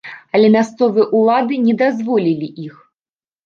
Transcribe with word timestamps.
Але 0.37 0.47
мясцовыя 0.55 1.05
ўлады 1.19 1.61
не 1.67 1.77
дазволілі 1.85 2.53
іх. 2.67 2.85